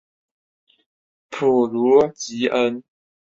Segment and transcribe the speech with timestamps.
[1.29, 2.83] 普卢吉恩。